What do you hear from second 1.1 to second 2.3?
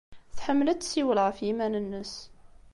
ɣef yiman-nnes.